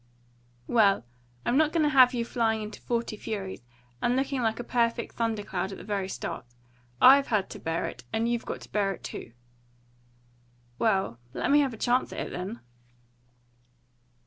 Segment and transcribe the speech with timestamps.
[0.65, 1.05] "Well,
[1.45, 3.61] I'm not going to have you flying into forty furies,
[4.01, 6.43] and looking like a perfect thunder cloud at the very start.
[6.99, 9.33] I've had to bear it, and you've got to bear it too."
[10.79, 12.61] "Well, let me have a chance at it, then."